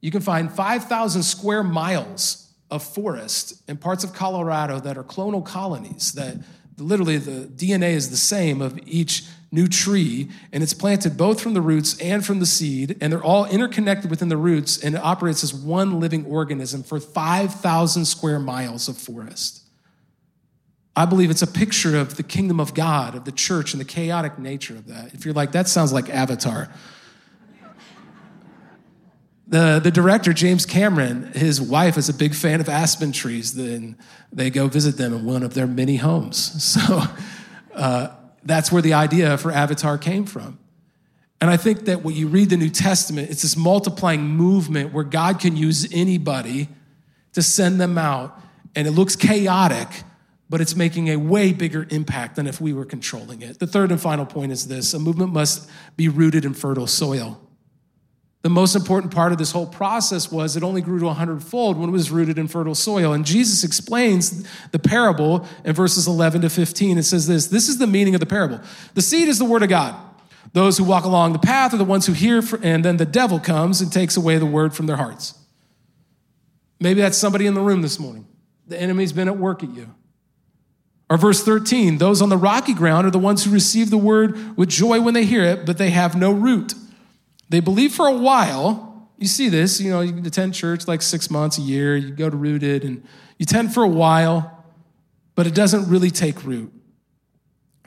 [0.00, 5.44] You can find 5,000 square miles of forest in parts of Colorado that are clonal
[5.44, 6.36] colonies that
[6.78, 11.54] literally the DNA is the same of each new tree, and it's planted both from
[11.54, 15.00] the roots and from the seed, and they're all interconnected within the roots, and it
[15.02, 19.62] operates as one living organism for 5,000 square miles of forest.
[20.94, 23.84] I believe it's a picture of the kingdom of God, of the church, and the
[23.84, 25.14] chaotic nature of that.
[25.14, 26.68] If you're like, that sounds like Avatar.
[29.48, 33.54] The, the director, James Cameron, his wife is a big fan of aspen trees.
[33.54, 33.98] Then
[34.32, 36.76] they go visit them in one of their many homes.
[36.80, 37.02] So
[37.74, 40.58] uh, that's where the idea for Avatar came from.
[41.40, 45.04] And I think that when you read the New Testament, it's this multiplying movement where
[45.04, 46.68] God can use anybody
[47.32, 48.38] to send them out.
[48.76, 49.88] And it looks chaotic,
[50.50, 53.58] but it's making a way bigger impact than if we were controlling it.
[53.58, 57.40] The third and final point is this a movement must be rooted in fertile soil.
[58.42, 61.76] The most important part of this whole process was it only grew to a hundredfold
[61.76, 63.12] when it was rooted in fertile soil.
[63.12, 66.96] And Jesus explains the parable in verses 11 to 15.
[66.96, 68.60] It says this This is the meaning of the parable.
[68.94, 69.94] The seed is the word of God.
[70.52, 73.38] Those who walk along the path are the ones who hear, and then the devil
[73.38, 75.34] comes and takes away the word from their hearts.
[76.80, 78.26] Maybe that's somebody in the room this morning.
[78.66, 79.94] The enemy's been at work at you.
[81.10, 84.56] Or verse 13, those on the rocky ground are the ones who receive the word
[84.56, 86.72] with joy when they hear it, but they have no root.
[87.50, 89.10] They believe for a while.
[89.18, 92.30] You see this, you know, you attend church like six months, a year, you go
[92.30, 93.02] to rooted, and
[93.38, 94.64] you attend for a while,
[95.34, 96.72] but it doesn't really take root.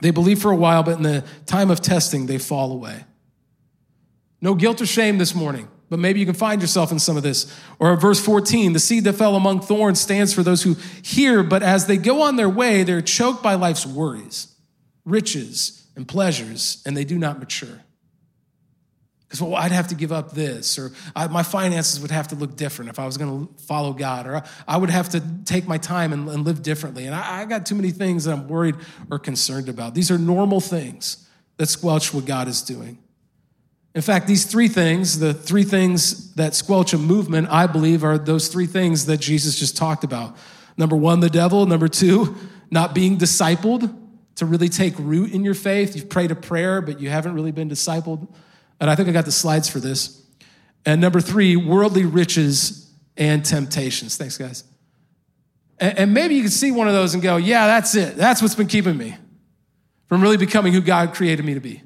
[0.01, 3.05] They believe for a while, but in the time of testing, they fall away.
[4.41, 7.23] No guilt or shame this morning, but maybe you can find yourself in some of
[7.23, 7.51] this.
[7.79, 11.63] Or verse 14, the seed that fell among thorns stands for those who hear, but
[11.63, 14.53] as they go on their way, they're choked by life's worries,
[15.05, 17.79] riches, and pleasures, and they do not mature.
[19.33, 22.35] Because well, I'd have to give up this, or I, my finances would have to
[22.35, 25.67] look different if I was going to follow God, or I would have to take
[25.67, 27.07] my time and, and live differently.
[27.07, 28.75] And I, I got too many things that I'm worried
[29.09, 29.95] or concerned about.
[29.95, 31.27] These are normal things
[31.57, 32.99] that squelch what God is doing.
[33.95, 38.19] In fact, these three things, the three things that squelch a movement, I believe, are
[38.19, 40.37] those three things that Jesus just talked about.
[40.77, 41.65] Number one, the devil.
[41.65, 42.35] Number two,
[42.69, 43.99] not being discipled
[44.35, 45.95] to really take root in your faith.
[45.95, 48.27] You've prayed a prayer, but you haven't really been discipled.
[48.83, 50.21] And I think I got the slides for this.
[50.85, 54.17] And number three, worldly riches and temptations.
[54.17, 54.65] Thanks, guys.
[55.79, 58.17] And, and maybe you can see one of those and go, yeah, that's it.
[58.17, 59.15] That's what's been keeping me
[60.09, 61.81] from really becoming who God created me to be.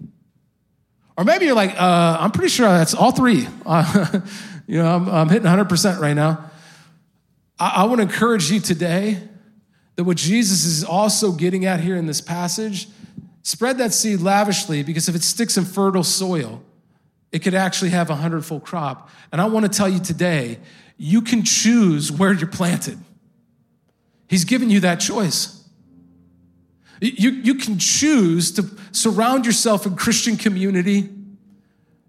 [1.15, 3.47] Or maybe you're like, uh, I'm pretty sure that's all three.
[4.69, 6.51] You know, I'm, I'm, hitting 100% right now.
[7.59, 9.21] I, I want to encourage you today
[9.97, 12.89] that what Jesus is also getting at here in this passage,
[13.43, 16.63] spread that seed lavishly because if it sticks in fertile soil,
[17.31, 19.09] it could actually have a hundredfold crop.
[19.31, 20.59] And I want to tell you today,
[20.97, 22.97] you can choose where you're planted.
[24.27, 25.53] He's given you that choice.
[26.99, 31.09] You, you can choose to surround yourself in Christian community,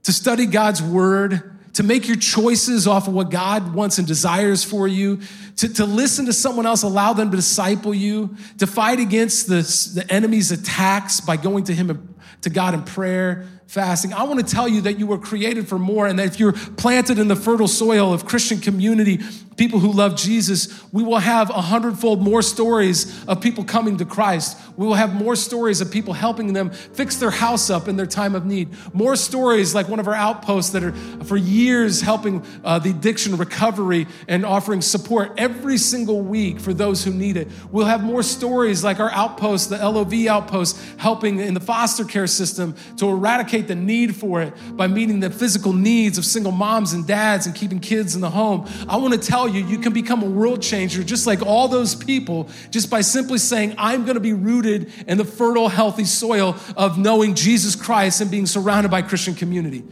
[0.05, 4.65] to study God's word, to make your choices off of what God wants and desires
[4.65, 5.21] for you,
[5.57, 9.61] to, to listen to someone else, allow them to disciple you, to fight against the,
[9.95, 14.15] the enemy's attacks by going to Him, to God in prayer, fasting.
[14.15, 16.53] I want to tell you that you were created for more and that if you're
[16.53, 19.21] planted in the fertile soil of Christian community,
[19.59, 24.07] people who love Jesus, we will have a hundredfold more stories of people coming to
[24.07, 24.57] Christ.
[24.77, 28.07] We will have more stories of people helping them fix their house up in their
[28.07, 28.69] time of need.
[28.95, 30.93] More stories like one of our outposts that are
[31.25, 37.05] for years helping uh, the addiction recovery and offering support every single week for those
[37.05, 37.49] who need it.
[37.73, 42.29] We'll have more stories like our outpost, the LOV outpost, helping in the foster care
[42.29, 46.93] system to eradicate the need for it by meeting the physical needs of single moms
[46.93, 48.69] and dads and keeping kids in the home.
[48.89, 51.95] I want to tell you, you can become a world changer just like all those
[51.95, 56.57] people, just by simply saying, I'm going to be rooted in the fertile, healthy soil
[56.77, 59.83] of knowing Jesus Christ and being surrounded by Christian community.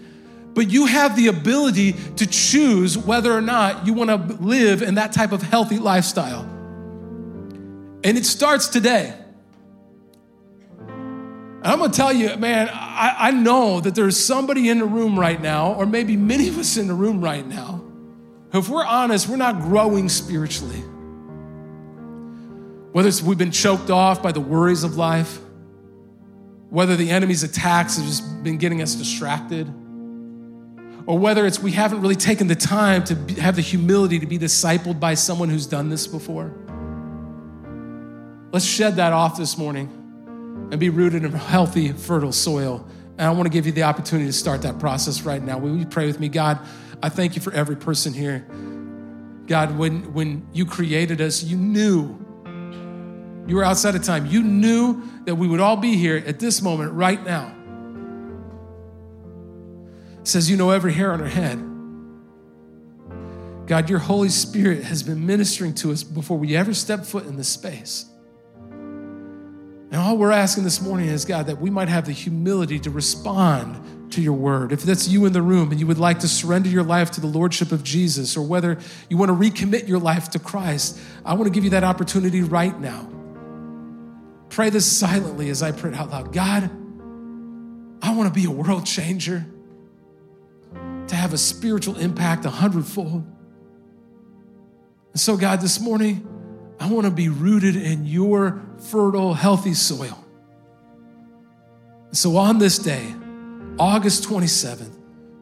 [0.54, 4.94] But you have the ability to choose whether or not you want to live in
[4.94, 6.42] that type of healthy lifestyle.
[8.02, 9.14] And it starts today.
[11.66, 15.18] And I'm gonna tell you, man, I, I, know that there's somebody in the room
[15.18, 17.82] right now, or maybe many of us in the room right now,
[18.52, 20.78] if we're honest, we're not growing spiritually.
[22.92, 25.40] Whether it's we've been choked off by the worries of life,
[26.70, 29.66] whether the enemy's attacks have just been getting us distracted,
[31.04, 34.38] or whether it's we haven't really taken the time to have the humility to be
[34.38, 36.54] discipled by someone who's done this before.
[38.52, 40.05] Let's shed that off this morning
[40.70, 42.86] and be rooted in healthy, fertile soil.
[43.18, 45.58] And I want to give you the opportunity to start that process right now.
[45.58, 46.28] Will you pray with me?
[46.28, 46.58] God,
[47.02, 48.46] I thank you for every person here.
[49.46, 52.18] God, when, when you created us, you knew
[53.46, 54.26] you were outside of time.
[54.26, 57.54] You knew that we would all be here at this moment right now.
[60.20, 61.62] It says you know every hair on our head.
[63.66, 67.36] God, your Holy Spirit has been ministering to us before we ever step foot in
[67.36, 68.06] this space.
[70.06, 74.12] All we're asking this morning is, God, that we might have the humility to respond
[74.12, 74.70] to your word.
[74.70, 77.20] If that's you in the room and you would like to surrender your life to
[77.20, 78.78] the Lordship of Jesus, or whether
[79.10, 82.42] you want to recommit your life to Christ, I want to give you that opportunity
[82.42, 83.10] right now.
[84.48, 86.32] Pray this silently as I pray it out loud.
[86.32, 86.70] God,
[88.00, 89.44] I want to be a world changer,
[91.08, 93.26] to have a spiritual impact a hundredfold.
[95.10, 96.35] And so, God, this morning,
[96.78, 100.22] I want to be rooted in your fertile, healthy soil.
[102.12, 103.14] So, on this day,
[103.78, 104.96] August 27th,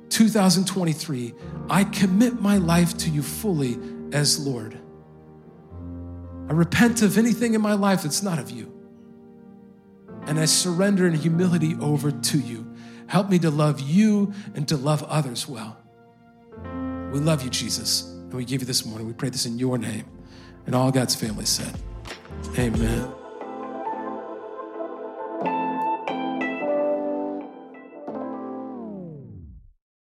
[0.08, 1.34] 2023,
[1.68, 3.78] I commit my life to you fully
[4.12, 4.78] as Lord.
[6.48, 8.70] I repent of anything in my life that's not of you.
[10.26, 12.74] And I surrender in humility over to you.
[13.06, 15.76] Help me to love you and to love others well.
[17.12, 19.06] We love you, Jesus, and we give you this morning.
[19.06, 20.06] We pray this in your name.
[20.66, 21.74] And all God's family said,
[22.58, 23.23] Amen.